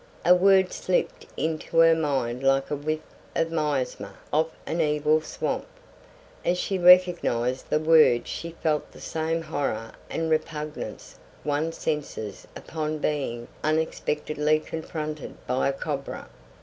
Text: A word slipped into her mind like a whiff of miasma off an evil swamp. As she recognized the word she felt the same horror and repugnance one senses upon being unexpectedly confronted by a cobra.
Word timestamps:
A 0.25 0.33
word 0.33 0.73
slipped 0.73 1.27
into 1.37 1.77
her 1.77 1.93
mind 1.93 2.41
like 2.41 2.71
a 2.71 2.75
whiff 2.75 3.01
of 3.35 3.51
miasma 3.51 4.15
off 4.33 4.47
an 4.65 4.81
evil 4.81 5.21
swamp. 5.21 5.67
As 6.43 6.57
she 6.57 6.79
recognized 6.79 7.69
the 7.69 7.77
word 7.79 8.27
she 8.27 8.55
felt 8.63 8.91
the 8.93 8.99
same 8.99 9.43
horror 9.43 9.91
and 10.09 10.31
repugnance 10.31 11.19
one 11.43 11.71
senses 11.71 12.47
upon 12.55 12.97
being 12.97 13.47
unexpectedly 13.63 14.59
confronted 14.59 15.35
by 15.45 15.69
a 15.69 15.71
cobra. 15.71 16.27